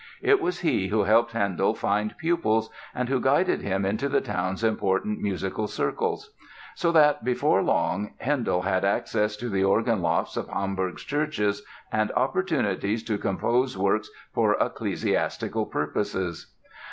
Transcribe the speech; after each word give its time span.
It 0.23 0.41
was 0.41 0.61
he 0.61 0.87
who 0.87 1.03
helped 1.03 1.33
Handel 1.33 1.75
find 1.75 2.17
pupils 2.17 2.71
and 2.95 3.07
who 3.07 3.19
guided 3.21 3.61
him 3.61 3.85
into 3.85 4.09
the 4.09 4.19
town's 4.19 4.63
important 4.63 5.19
musical 5.21 5.67
circles. 5.67 6.33
So 6.73 6.91
that 6.93 7.23
before 7.23 7.61
long 7.61 8.15
Handel 8.17 8.63
had 8.63 8.83
access 8.83 9.37
to 9.37 9.47
the 9.47 9.63
organ 9.63 10.01
lofts 10.01 10.37
of 10.37 10.49
Hamburg's 10.49 11.03
churches 11.03 11.61
and 11.91 12.11
opportunities 12.13 13.03
to 13.03 13.19
compose 13.19 13.77
works 13.77 14.09
for 14.33 14.57
ecclesiastical 14.59 15.67
purposes. 15.67 16.51